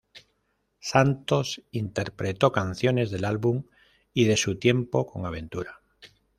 [0.79, 3.65] Santos interpretó canciones del álbum
[4.15, 5.83] y de su tiempo con Aventura.